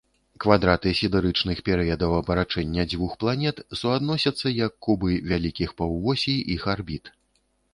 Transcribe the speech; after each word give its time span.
Квадраты 0.43 0.93
сідэрычных 0.99 1.59
перыядаў 1.67 2.15
абарачэння 2.21 2.87
дзвюх 2.93 3.11
планет 3.25 3.57
суадносяцца 3.83 4.55
як 4.65 4.71
кубы 4.89 5.11
вялікіх 5.33 5.69
паўвосей 5.83 6.39
іх 6.57 6.61
арбіт. 6.75 7.05